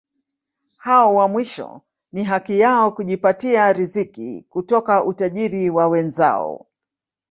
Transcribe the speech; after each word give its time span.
Hao 0.77 1.15
wa 1.15 1.27
mwisho 1.27 1.81
ni 2.11 2.23
haki 2.23 2.59
yao 2.59 2.91
kujipatia 2.91 3.73
riziki 3.73 4.45
kutoka 4.49 5.03
utajiri 5.03 5.69
wa 5.69 5.87
wenzao. 5.87 6.67